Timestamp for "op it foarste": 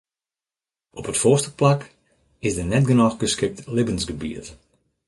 0.99-1.51